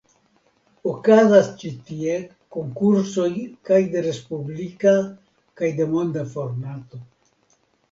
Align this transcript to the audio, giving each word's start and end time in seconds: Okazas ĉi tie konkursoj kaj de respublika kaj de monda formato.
Okazas 0.91 1.49
ĉi 1.63 1.69
tie 1.89 2.15
konkursoj 2.57 3.27
kaj 3.71 3.79
de 3.93 4.03
respublika 4.07 4.97
kaj 5.63 5.73
de 5.83 5.91
monda 5.95 6.27
formato. 6.35 7.05